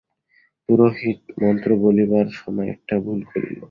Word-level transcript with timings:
পুরোহিত 0.69 1.19
মন্ত্র 1.41 1.69
বলিবার 1.83 2.27
সময় 2.39 2.69
একটা 2.75 2.95
ভুল 3.03 3.19
করিল। 3.29 3.57